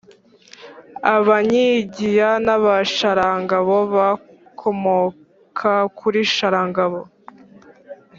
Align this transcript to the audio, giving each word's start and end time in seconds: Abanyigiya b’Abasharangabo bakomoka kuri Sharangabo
Abanyigiya 1.15 2.29
b’Abasharangabo 2.45 3.75
bakomoka 3.95 5.73
kuri 5.97 6.19
Sharangabo 6.33 6.99